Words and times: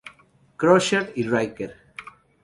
Crusher 0.57 1.11
y 1.13 1.21
Riker. 1.27 1.75